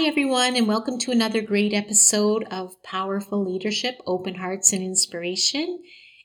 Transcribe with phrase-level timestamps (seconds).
[0.00, 5.78] Hi, everyone, and welcome to another great episode of Powerful Leadership Open Hearts and Inspiration.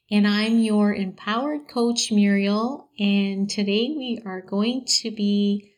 [0.10, 2.88] And I'm your empowered coach, Muriel.
[2.98, 5.74] And today we are going to be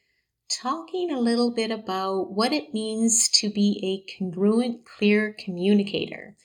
[0.61, 6.37] talking a little bit about what it means to be a congruent, clear communicator.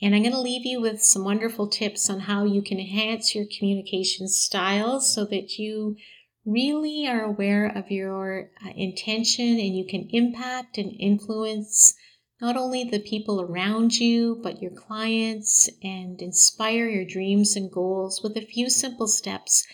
[0.00, 3.34] And I'm going to leave you with some wonderful tips on how you can enhance
[3.34, 5.96] your communication styles so that you
[6.44, 11.94] really are aware of your uh, intention and you can impact and influence
[12.40, 18.22] not only the people around you, but your clients and inspire your dreams and goals
[18.22, 19.64] with a few simple steps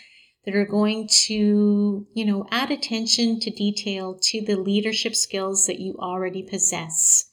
[0.45, 5.80] that are going to, you know, add attention to detail to the leadership skills that
[5.80, 7.30] you already possess.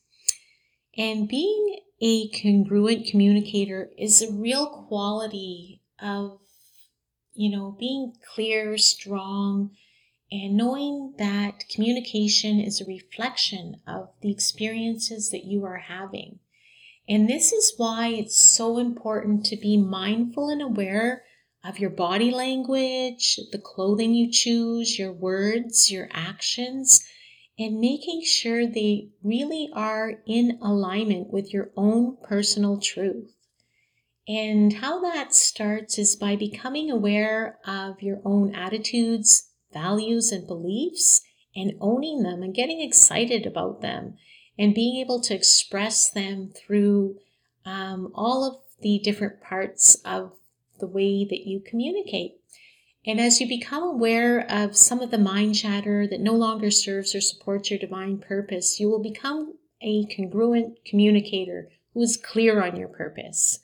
[0.97, 6.39] And being a congruent communicator is a real quality of
[7.37, 9.71] you know, being clear, strong,
[10.31, 16.39] and knowing that communication is a reflection of the experiences that you are having.
[17.07, 21.23] And this is why it's so important to be mindful and aware
[21.63, 27.05] of your body language, the clothing you choose, your words, your actions,
[27.57, 33.36] and making sure they really are in alignment with your own personal truth.
[34.27, 41.21] And how that starts is by becoming aware of your own attitudes, values, and beliefs
[41.55, 44.15] and owning them and getting excited about them
[44.59, 47.17] and being able to express them through
[47.65, 50.33] um, all of the different parts of
[50.79, 52.33] the way that you communicate.
[53.05, 57.15] And as you become aware of some of the mind chatter that no longer serves
[57.15, 62.75] or supports your divine purpose, you will become a congruent communicator who is clear on
[62.75, 63.59] your purpose.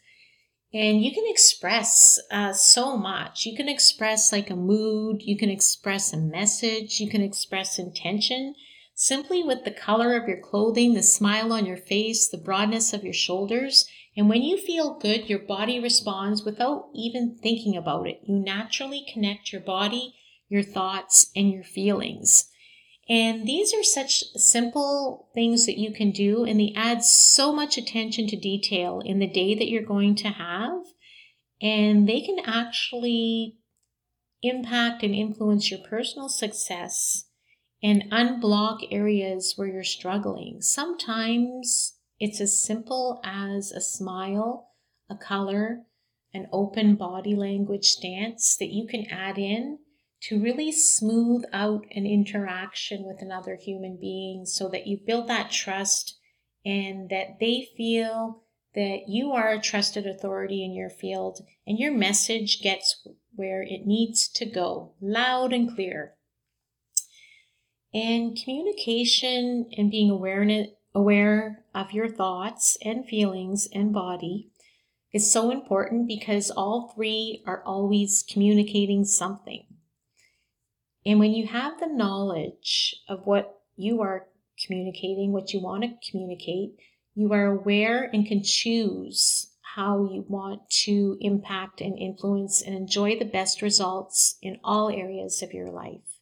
[0.73, 3.45] And you can express uh, so much.
[3.45, 8.55] You can express like a mood, you can express a message, you can express intention
[8.95, 13.03] simply with the color of your clothing, the smile on your face, the broadness of
[13.03, 13.87] your shoulders.
[14.17, 18.21] And when you feel good, your body responds without even thinking about it.
[18.23, 20.15] You naturally connect your body,
[20.47, 22.49] your thoughts, and your feelings.
[23.13, 27.77] And these are such simple things that you can do, and they add so much
[27.77, 30.81] attention to detail in the day that you're going to have.
[31.61, 33.57] And they can actually
[34.41, 37.25] impact and influence your personal success
[37.83, 40.61] and unblock areas where you're struggling.
[40.61, 44.69] Sometimes it's as simple as a smile,
[45.07, 45.83] a color,
[46.33, 49.77] an open body language stance that you can add in
[50.23, 55.51] to really smooth out an interaction with another human being so that you build that
[55.51, 56.17] trust
[56.65, 61.91] and that they feel that you are a trusted authority in your field and your
[61.91, 66.13] message gets where it needs to go loud and clear.
[67.93, 74.49] And communication and being aware of your thoughts and feelings and body
[75.11, 79.65] is so important because all three are always communicating something.
[81.05, 84.27] And when you have the knowledge of what you are
[84.65, 86.75] communicating, what you want to communicate,
[87.15, 93.17] you are aware and can choose how you want to impact and influence and enjoy
[93.17, 96.19] the best results in all areas of your life.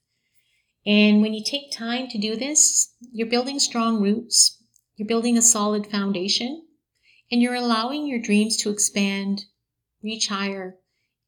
[0.86, 4.58] And when you take time to do this, you're building strong roots,
[4.96, 6.66] you're building a solid foundation,
[7.31, 9.46] and you're allowing your dreams to expand,
[10.02, 10.78] reach higher,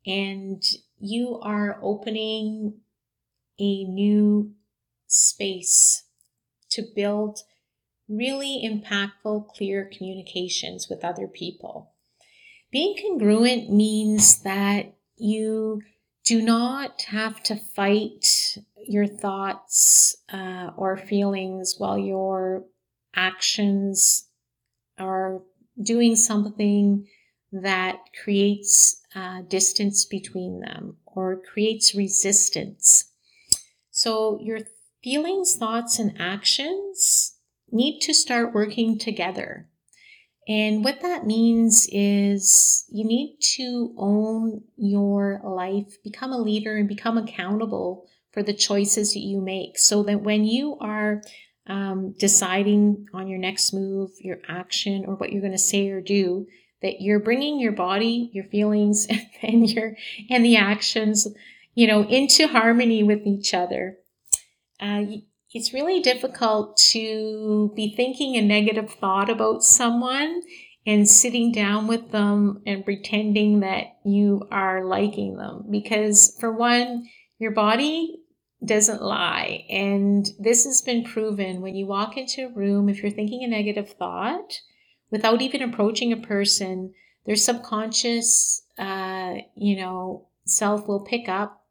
[0.06, 0.64] and
[1.00, 2.80] you are opening
[3.64, 4.52] a new
[5.08, 6.04] space
[6.70, 7.40] to build
[8.10, 11.94] really impactful, clear communications with other people.
[12.72, 15.82] Being congruent means that you
[16.26, 18.58] do not have to fight
[18.88, 22.66] your thoughts uh, or feelings while your
[23.16, 24.28] actions
[24.98, 25.42] are
[25.82, 27.08] doing something
[27.52, 33.13] that creates uh, distance between them or creates resistance.
[34.04, 34.60] So your
[35.02, 37.38] feelings, thoughts, and actions
[37.72, 39.70] need to start working together.
[40.46, 46.86] And what that means is you need to own your life, become a leader, and
[46.86, 51.22] become accountable for the choices that you make so that when you are
[51.68, 56.02] um, deciding on your next move, your action, or what you're going to say or
[56.02, 56.46] do,
[56.82, 59.08] that you're bringing your body, your feelings,
[59.42, 59.96] and your
[60.30, 61.26] and the actions
[61.76, 63.98] you know, into harmony with each other.
[64.80, 65.06] Uh,
[65.54, 70.42] it's really difficult to be thinking a negative thought about someone
[70.86, 77.08] and sitting down with them and pretending that you are liking them because for one
[77.40, 78.20] your body
[78.66, 79.66] doesn't lie.
[79.70, 83.48] And this has been proven when you walk into a room, if you're thinking a
[83.48, 84.60] negative thought,
[85.12, 86.94] without even approaching a person,
[87.26, 91.63] their subconscious, uh, you know, self will pick up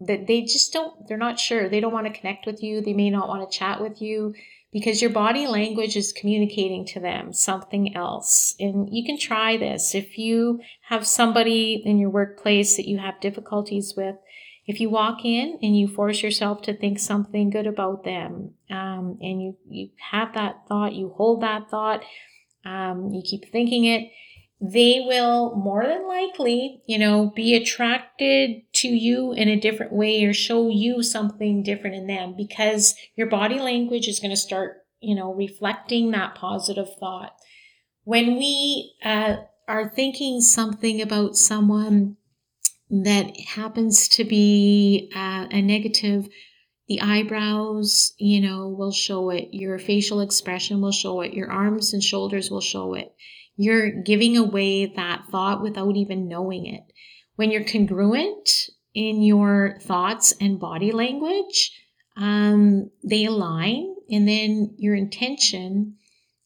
[0.00, 1.68] that they just don't, they're not sure.
[1.68, 2.80] They don't want to connect with you.
[2.80, 4.34] They may not want to chat with you
[4.72, 8.54] because your body language is communicating to them something else.
[8.60, 9.94] And you can try this.
[9.94, 14.16] If you have somebody in your workplace that you have difficulties with,
[14.66, 19.18] if you walk in and you force yourself to think something good about them, um,
[19.20, 22.02] and you, you have that thought, you hold that thought,
[22.64, 24.12] um, you keep thinking it,
[24.60, 30.24] they will more than likely, you know, be attracted to you in a different way
[30.24, 34.84] or show you something different in them because your body language is going to start,
[35.00, 37.34] you know, reflecting that positive thought.
[38.04, 39.36] When we uh,
[39.68, 42.16] are thinking something about someone
[42.90, 46.28] that happens to be uh, a negative,
[46.88, 49.48] the eyebrows, you know, will show it.
[49.52, 51.34] Your facial expression will show it.
[51.34, 53.14] Your arms and shoulders will show it
[53.60, 56.80] you're giving away that thought without even knowing it.
[57.40, 61.72] When you're congruent in your thoughts and body language,
[62.14, 65.94] um, they align, and then your intention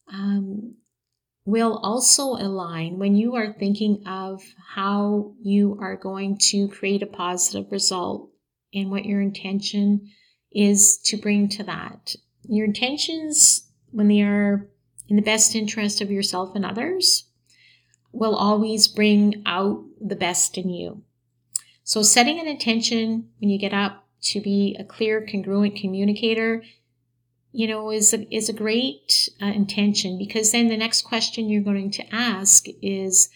[0.07, 0.75] um,
[1.43, 4.41] will also align when you are thinking of
[4.73, 8.29] how you are going to create a positive result
[8.73, 10.09] and what your intention
[10.53, 12.15] is to bring to that.
[12.43, 14.69] Your intentions, when they are
[15.09, 17.25] in the best interest of yourself and others
[18.15, 21.03] will always bring out the best in you.
[21.83, 26.63] So setting an intention when you get up to be a clear, congruent communicator,
[27.51, 31.61] you know, is a, is a great uh, intention because then the next question you're
[31.61, 33.29] going to ask is,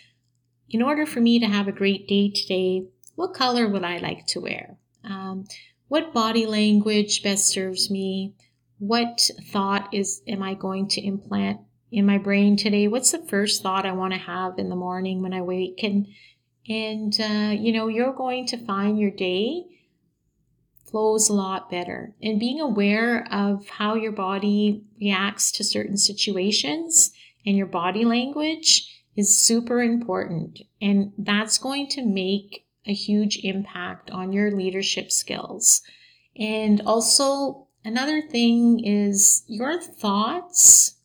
[0.69, 2.85] in order for me to have a great day today,
[3.15, 4.77] what color would I like to wear?
[5.03, 5.45] Um,
[5.87, 8.33] what body language best serves me?
[8.79, 11.59] what thought is am I going to implant
[11.91, 12.87] in my brain today?
[12.87, 15.81] What's the first thought I want to have in the morning when I wake?
[15.83, 16.07] And
[16.67, 19.65] and uh, you know, you're going to find your day
[20.85, 22.15] flows a lot better.
[22.21, 27.11] And being aware of how your body reacts to certain situations
[27.45, 30.59] and your body language is super important.
[30.81, 35.83] And that's going to make a huge impact on your leadership skills.
[36.35, 40.97] And also Another thing is your thoughts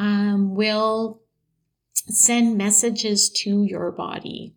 [0.00, 1.20] um, will
[1.94, 4.54] send messages to your body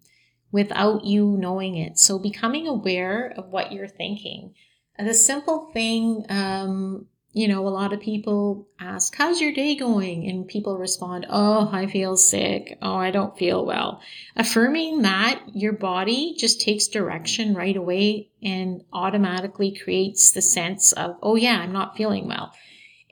[0.52, 2.00] without you knowing it.
[2.00, 4.56] So becoming aware of what you're thinking.
[4.98, 10.30] The simple thing um, you know, a lot of people ask, How's your day going?
[10.30, 12.78] And people respond, Oh, I feel sick.
[12.82, 14.02] Oh, I don't feel well.
[14.36, 21.18] Affirming that your body just takes direction right away and automatically creates the sense of,
[21.24, 22.54] Oh, yeah, I'm not feeling well.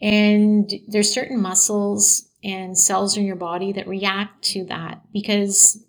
[0.02, 5.84] And there's certain muscles and cells in your body that react to that because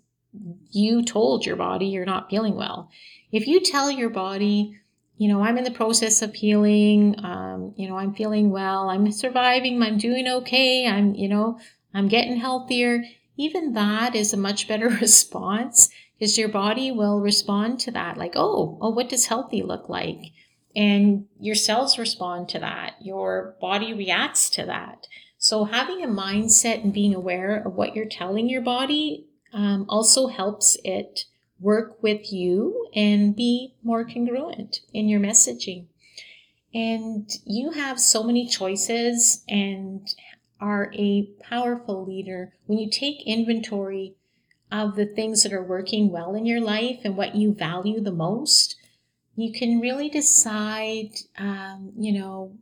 [0.71, 2.89] you told your body you're not feeling well.
[3.31, 4.79] If you tell your body,
[5.17, 7.15] you know, I'm in the process of healing.
[7.23, 8.89] Um, you know, I'm feeling well.
[8.89, 9.81] I'm surviving.
[9.81, 10.87] I'm doing okay.
[10.87, 11.59] I'm, you know,
[11.93, 13.03] I'm getting healthier.
[13.37, 18.17] Even that is a much better response because your body will respond to that.
[18.17, 20.19] Like, oh, oh, what does healthy look like?
[20.75, 22.95] And your cells respond to that.
[23.01, 25.07] Your body reacts to that.
[25.37, 30.27] So having a mindset and being aware of what you're telling your body um, also
[30.27, 31.25] helps it
[31.59, 35.85] work with you and be more congruent in your messaging.
[36.73, 40.07] And you have so many choices and
[40.59, 42.53] are a powerful leader.
[42.65, 44.15] When you take inventory
[44.71, 48.11] of the things that are working well in your life and what you value the
[48.11, 48.72] most,
[49.35, 52.55] you can really decide, um, you know,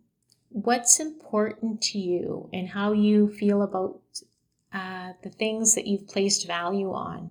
[0.50, 4.00] what's important to you and how you feel about
[4.74, 7.30] uh, the things that you've placed value on.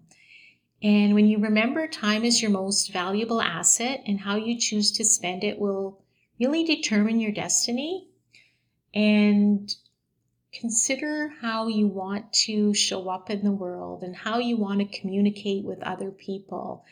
[0.82, 5.04] And when you remember time is your most valuable asset and how you choose to
[5.04, 6.02] spend it will
[6.38, 8.08] really determine your destiny.
[8.94, 9.72] And
[10.52, 14.98] consider how you want to show up in the world and how you want to
[14.98, 16.84] communicate with other people.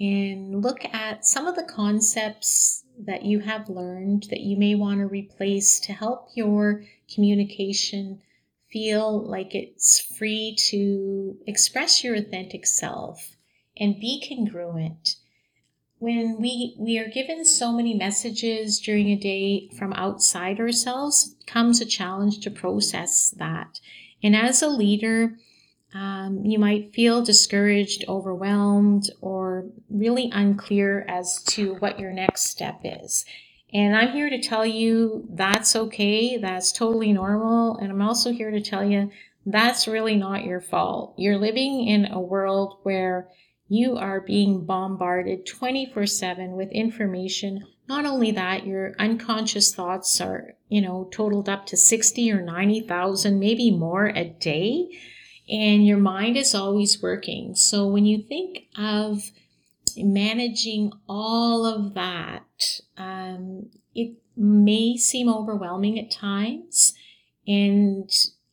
[0.00, 5.00] And look at some of the concepts that you have learned that you may want
[5.00, 8.20] to replace to help your communication
[8.70, 13.36] feel like it's free to express your authentic self
[13.76, 15.16] and be congruent.
[15.98, 21.80] When we, we are given so many messages during a day from outside ourselves, comes
[21.80, 23.80] a challenge to process that.
[24.22, 25.38] And as a leader,
[25.94, 32.80] um, you might feel discouraged, overwhelmed, or really unclear as to what your next step
[32.82, 33.24] is.
[33.72, 36.36] And I'm here to tell you that's okay.
[36.36, 37.76] That's totally normal.
[37.76, 39.10] And I'm also here to tell you
[39.46, 41.14] that's really not your fault.
[41.16, 43.28] You're living in a world where
[43.68, 47.64] you are being bombarded 24 7 with information.
[47.88, 53.38] Not only that, your unconscious thoughts are, you know, totaled up to 60 or 90,000,
[53.38, 54.88] maybe more a day.
[55.48, 57.54] And your mind is always working.
[57.54, 59.30] So when you think of
[59.96, 66.94] managing all of that, um, it may seem overwhelming at times.
[67.46, 68.10] And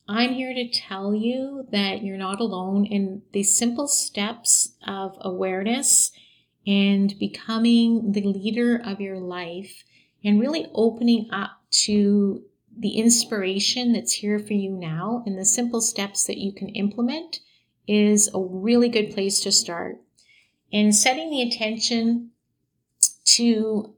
[0.08, 6.12] I'm here to tell you that you're not alone in the simple steps of awareness
[6.68, 9.84] and becoming the leader of your life
[10.24, 12.44] and really opening up to
[12.78, 17.40] the inspiration that's here for you now and the simple steps that you can implement
[17.88, 19.98] is a really good place to start
[20.72, 22.32] and setting the attention
[23.26, 23.94] to,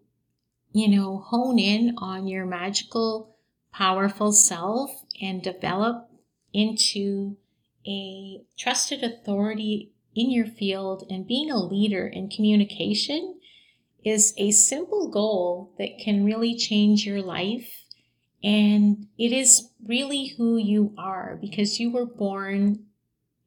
[0.72, 3.36] you know, hone in on your magical,
[3.72, 6.10] powerful self and develop
[6.54, 7.38] into
[7.88, 13.40] a trusted authority in your field and being a leader in communication
[14.06, 17.83] is a simple goal that can really change your life.
[18.44, 22.86] And it is really who you are because you were born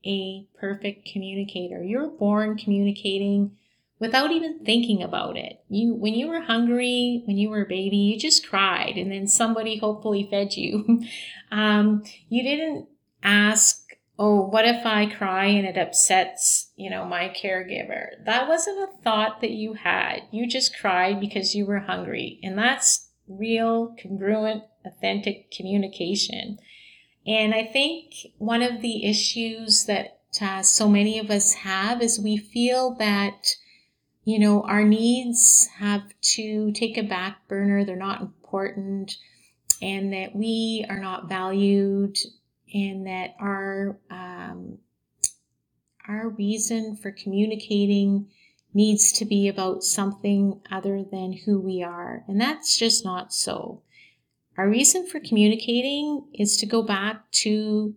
[0.07, 1.83] a perfect communicator.
[1.83, 3.57] You're born communicating
[3.99, 5.63] without even thinking about it.
[5.69, 9.27] You when you were hungry, when you were a baby, you just cried and then
[9.27, 11.03] somebody hopefully fed you.
[11.51, 12.89] um, you didn't
[13.23, 13.83] ask,
[14.19, 19.03] "Oh, what if I cry and it upsets, you know, my caregiver?" That wasn't a
[19.03, 20.23] thought that you had.
[20.31, 22.39] You just cried because you were hungry.
[22.43, 26.59] And that's real congruent authentic communication.
[27.27, 32.21] And I think one of the issues that uh, so many of us have is
[32.21, 33.49] we feel that,
[34.25, 39.17] you know, our needs have to take a back burner, they're not important,
[39.83, 42.17] and that we are not valued,
[42.73, 44.79] and that our um,
[46.09, 48.29] our reason for communicating
[48.77, 52.23] needs to be about something other than who we are.
[52.29, 53.81] And that's just not so.
[54.59, 57.95] Our reason for communicating is to go back to,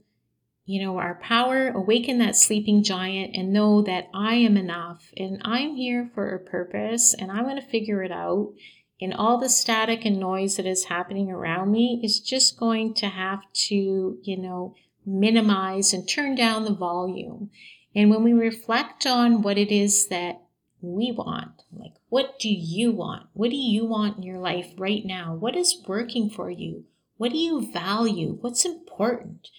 [0.66, 5.42] you know, our power, awaken that sleeping giant, and know that I am enough and
[5.44, 8.54] I'm here for a purpose and I'm going to figure it out.
[9.02, 13.08] And all the static and noise that is happening around me is just going to
[13.08, 17.50] have to, you know, minimize and turn down the volume.
[17.94, 20.42] And when we reflect on what it is that
[20.82, 21.64] we want.
[21.72, 23.28] Like, what do you want?
[23.34, 25.34] What do you want in your life right now?
[25.34, 26.86] What is working for you?
[27.18, 28.38] What do you value?
[28.42, 29.50] What's important?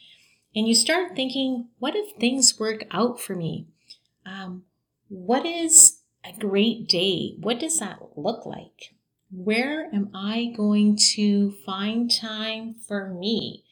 [0.55, 3.69] And you start thinking, what if things work out for me?
[4.27, 4.65] Um,
[5.09, 7.37] what is a great day?
[7.41, 8.95] What does that look like?
[9.31, 13.65] Where am I going to find time for me?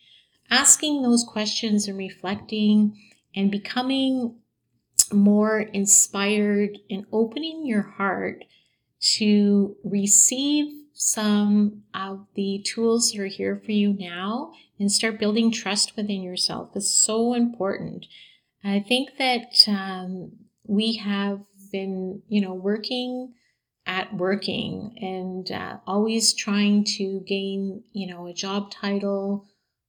[0.51, 2.97] Asking those questions and reflecting
[3.35, 4.37] and becoming
[5.13, 8.45] more inspired and opening your heart
[9.01, 15.53] to receive some of the tools that are here for you now and start building
[15.53, 18.07] trust within yourself is so important.
[18.65, 20.33] I think that um,
[20.65, 23.35] we have been, you know, working
[23.87, 29.47] at working and uh, always trying to gain, you know, a job title,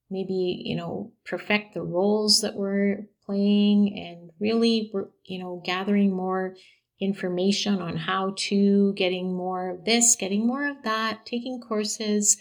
[0.10, 4.92] maybe, you know, perfect the roles that we're playing and really,
[5.26, 6.56] you know, gathering more
[7.00, 12.38] information on how to, getting more of this, getting more of that, taking courses.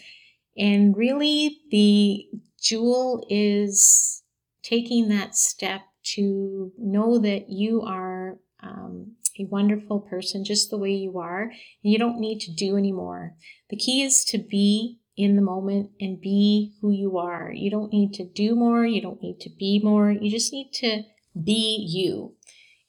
[0.57, 2.27] And really, the
[2.61, 4.23] jewel is
[4.63, 10.91] taking that step to know that you are um, a wonderful person just the way
[10.91, 13.35] you are, and you don't need to do anymore.
[13.69, 17.51] The key is to be in the moment and be who you are.
[17.53, 20.71] You don't need to do more, you don't need to be more, you just need
[20.75, 21.03] to
[21.43, 22.35] be you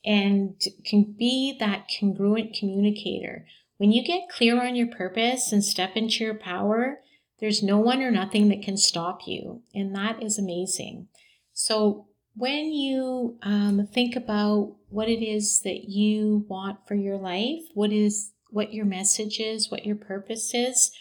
[0.05, 3.47] and can be that congruent communicator.
[3.77, 7.01] When you get clear on your purpose and step into your power,
[7.41, 9.63] there's no one or nothing that can stop you.
[9.75, 11.09] And that is amazing.
[11.53, 17.63] So, when you um, think about what it is that you want for your life,
[17.75, 20.93] what is what your message is, what your purpose is,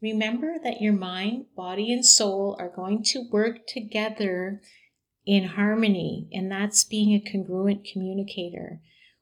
[0.00, 4.60] Remember that your mind, body, and soul are going to work together
[5.28, 8.80] in harmony, and that's being a congruent communicator.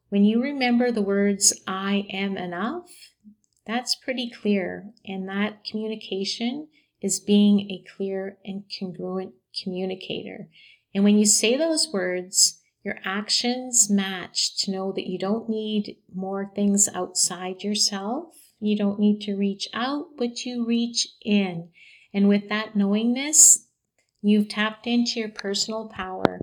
[0.09, 2.89] When you remember the words, I am enough,
[3.67, 6.69] that's pretty clear, and that communication
[7.03, 10.49] is being a clear and congruent communicator.
[10.95, 15.97] And when you say those words, your actions match to know that you don't need
[16.15, 21.69] more things outside yourself You don't need to reach out, but you reach in.
[22.13, 23.66] And with that knowingness,
[24.23, 26.41] you've tapped into your personal power.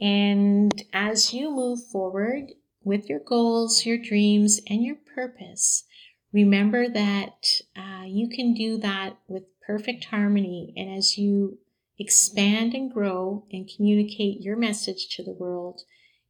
[0.00, 5.84] And as you move forward with your goals, your dreams, and your purpose,
[6.32, 7.44] remember that
[7.76, 10.72] uh, you can do that with perfect harmony.
[10.76, 11.58] And as you
[11.98, 15.80] expand and grow and communicate your message to the world,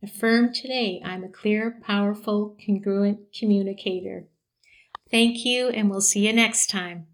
[0.02, 4.26] affirm today I'm a clear, powerful, congruent communicator.
[5.10, 7.07] Thank you, and we'll see you next time.